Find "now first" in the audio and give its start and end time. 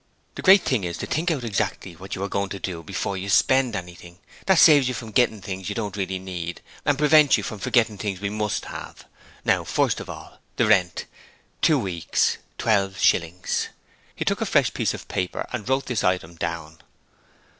9.45-9.99